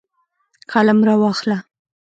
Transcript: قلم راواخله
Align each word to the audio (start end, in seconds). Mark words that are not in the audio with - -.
قلم 0.71 0.99
راواخله 1.07 1.57